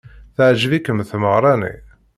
Teɛjeb-ikem 0.35 0.99
tmeɣra-nni? 1.09 1.73